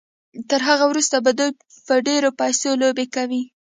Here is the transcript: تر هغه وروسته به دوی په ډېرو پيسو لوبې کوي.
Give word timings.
تر 0.49 0.61
هغه 0.69 0.85
وروسته 0.87 1.15
به 1.25 1.31
دوی 1.39 1.51
په 1.87 1.95
ډېرو 2.07 2.29
پيسو 2.39 2.69
لوبې 2.81 3.05
کوي. 3.15 3.43